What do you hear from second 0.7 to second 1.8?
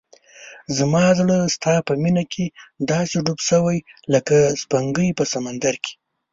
زما زړه ستا